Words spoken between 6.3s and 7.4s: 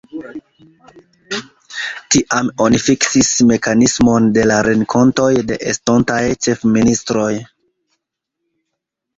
ĉefministroj.